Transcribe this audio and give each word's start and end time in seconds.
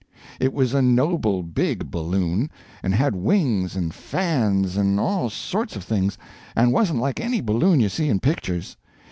It 0.39 0.51
was 0.51 0.73
a 0.73 0.81
noble 0.81 1.43
big 1.43 1.91
balloon, 1.91 2.49
and 2.81 2.91
had 2.95 3.13
wings 3.15 3.75
and 3.75 3.93
fans 3.93 4.75
and 4.75 4.99
all 4.99 5.29
sorts 5.29 5.75
of 5.75 5.83
things, 5.83 6.17
and 6.55 6.73
wasn't 6.73 7.01
like 7.01 7.19
any 7.19 7.39
balloon 7.39 7.79
you 7.79 7.87
see 7.89 8.09
in 8.09 8.19
pictures. 8.19 8.77